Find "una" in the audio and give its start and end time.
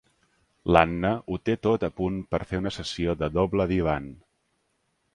2.65-2.75